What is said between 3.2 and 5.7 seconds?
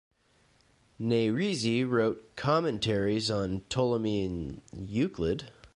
on Ptolemy and Euclid.